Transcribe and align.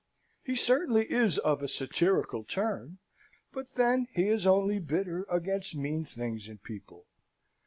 He 0.43 0.55
certainly 0.55 1.05
is 1.11 1.37
of 1.37 1.61
a 1.61 1.67
satirical 1.67 2.43
turn, 2.43 2.97
but 3.53 3.75
then 3.75 4.07
he 4.11 4.29
is 4.29 4.47
only 4.47 4.79
bitter 4.79 5.27
against 5.29 5.75
mean 5.75 6.05
things 6.05 6.47
and 6.47 6.59
people. 6.63 7.05